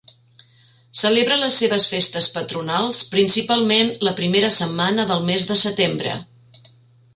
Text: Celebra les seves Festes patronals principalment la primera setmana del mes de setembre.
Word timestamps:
Celebra 1.01 1.35
les 1.41 1.57
seves 1.63 1.85
Festes 1.91 2.29
patronals 2.39 3.03
principalment 3.13 3.93
la 4.09 4.15
primera 4.23 4.51
setmana 4.59 5.07
del 5.15 5.25
mes 5.31 5.49
de 5.53 5.61
setembre. 5.67 6.19